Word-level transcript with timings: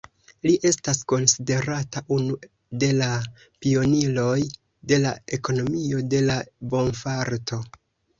Li 0.45 0.51
estas 0.67 0.99
konsiderata 1.11 2.01
unu 2.15 2.37
de 2.83 2.89
la 3.01 3.09
pioniroj 3.65 4.39
de 4.93 4.99
la 5.03 5.11
ekonomio 5.39 6.01
de 6.15 6.23
la 6.31 6.39
bonfarto. 6.73 7.61